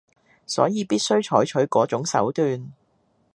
[0.47, 2.71] 所以必須採取嗰種手段